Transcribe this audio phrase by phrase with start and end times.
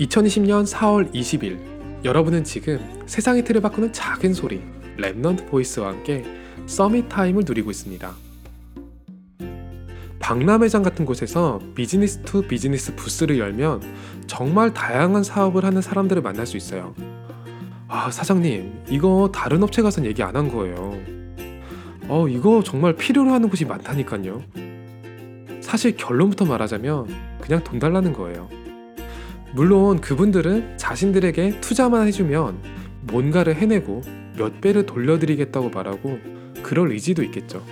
[0.00, 1.58] 2020년 4월 20일
[2.04, 4.62] 여러분은 지금 세상의 틀을 바꾸는 작은 소리
[4.96, 6.24] Remnant Voice와 함께
[6.66, 8.12] Summit Time을 누리고 있습니다.
[10.20, 13.82] 박람회장 같은 곳에서 business to business 부스를 열면
[14.26, 16.94] 정말 다양한 사업을 하는 사람들을 만날 수 있어요.
[17.88, 20.98] 아, 사장님, 이거 다른 업체 가선 얘기 안 한 거예요.
[22.08, 24.42] 어, 이거 정말 필요로 하는 곳이 많다니까요.
[25.62, 28.48] 사실 결론부터 말하자면 그냥 돈 달라는 거예요.
[29.54, 32.58] 물론 그분들은 자신들에게 투자만 해주면
[33.02, 34.02] 뭔가를 해내고
[34.36, 36.18] 몇 배를 돌려드리겠다고 말하고
[36.62, 37.64] 그럴 의지도 있겠죠.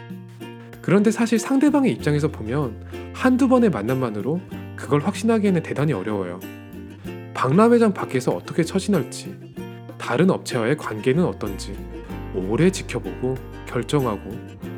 [0.81, 4.41] 그런데 사실 상대방의 입장에서 보면 한두 번의 만남만으로
[4.77, 6.41] 그걸 확신하기에는 대단히 어려워요.
[7.35, 9.37] 박람회장 밖에서 어떻게 처신할지,
[9.99, 11.77] 다른 업체와의 관계는 어떤지
[12.35, 13.35] 오래 지켜보고
[13.67, 14.31] 결정하고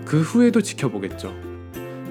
[0.04, 1.47] 그 후에도 지켜보겠죠.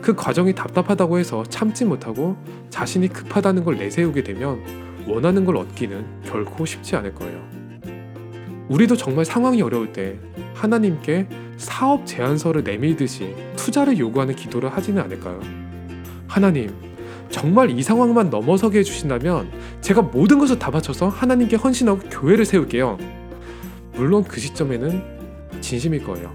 [0.02, 2.38] 그 과정이 답답하다고 해서 참지 못하고
[2.70, 4.62] 자신이 급하다는 걸 내세우게 되면
[5.08, 7.42] 원하는 걸 얻기는 결코 쉽지 않을 거예요.
[8.70, 10.18] 우리도 정말 상황이 어려울 때
[10.54, 15.40] 하나님께 사업 제안서를 내밀듯이 투자를 요구하는 기도를 하지는 않을까요?
[16.28, 16.74] 하나님,
[17.30, 19.52] 정말 이 상황만 넘어서게 해주신다면
[19.82, 22.98] 제가 모든 것을 다 바쳐서 하나님께 헌신하고 교회를 세울게요.
[23.94, 25.02] 물론 그 시점에는
[25.62, 26.32] 진심일 거예요.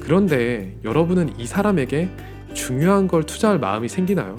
[0.00, 2.10] 그런데 여러분은 이 사람에게
[2.54, 4.36] 중요한 걸 투자할 마음이 생기나요?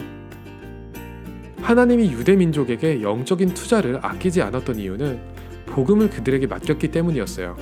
[1.61, 5.19] 하나님이 유대 민족에게 영적인 투자를 아끼지 않았던 이유는
[5.65, 7.55] 복음을 그들에게 맡겼기 때문이었어요.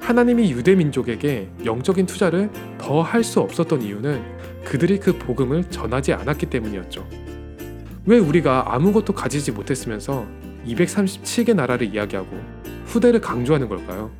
[0.00, 4.22] 하나님이 유대 민족에게 영적인 투자를 더 할 수 없었던 이유는
[4.64, 7.06] 그들이 그 복음을 전하지 않았기 때문이었죠.
[8.06, 10.26] 왜 우리가 아무것도 가지지 못했으면서
[10.66, 12.36] 237개 나라를 이야기하고
[12.86, 14.10] 후대를 강조하는 걸까요?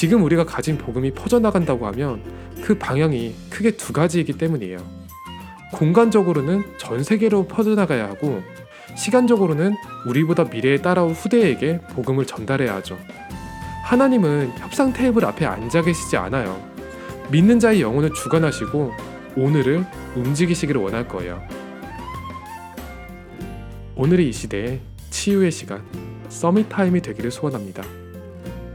[0.00, 2.22] 지금 우리가 가진 복음이 퍼져나간다고 하면
[2.62, 4.78] 그 방향이 크게 두 가지이기 때문이에요.
[5.74, 8.42] 공간적으로는 전 세계로 퍼져나가야 하고
[8.96, 9.74] 시간적으로는
[10.06, 12.98] 우리보다 미래에 따라올 후대에게 복음을 전달해야 하죠.
[13.84, 16.58] 하나님은 협상 테이블 앞에 앉아 계시지 않아요.
[17.30, 18.92] 믿는 자의 영혼을 주관하시고
[19.36, 19.84] 오늘을
[20.16, 21.42] 움직이시기를 원할 거예요.
[23.96, 24.80] 오늘의 이 시대에
[25.10, 25.84] 치유의 시간,
[26.30, 27.82] Summit Time이 되기를 소원합니다.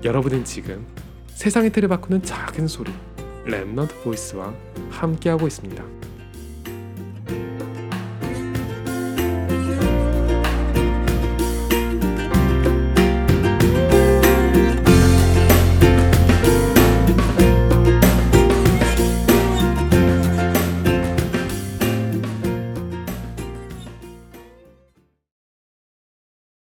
[0.04, 0.86] 여러분은 지금
[1.36, 2.94] 세상의 틀을 바꾸는 작은 소리,
[3.46, 4.54] Remnant Voice와
[4.90, 5.84] 함께하고 있습니다.